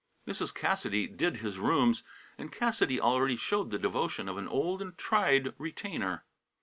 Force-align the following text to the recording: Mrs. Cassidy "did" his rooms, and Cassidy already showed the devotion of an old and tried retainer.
Mrs. 0.27 0.51
Cassidy 0.51 1.05
"did" 1.05 1.35
his 1.45 1.59
rooms, 1.59 2.01
and 2.35 2.51
Cassidy 2.51 2.99
already 2.99 3.35
showed 3.35 3.69
the 3.69 3.77
devotion 3.77 4.27
of 4.27 4.39
an 4.39 4.47
old 4.47 4.81
and 4.81 4.97
tried 4.97 5.53
retainer. 5.59 6.25